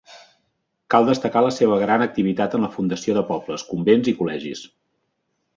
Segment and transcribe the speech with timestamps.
[0.93, 4.65] Cal destacar la seva gran activitat en la fundació de pobles, convents i col·legis.